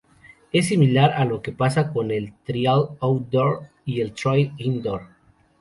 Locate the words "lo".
1.25-1.43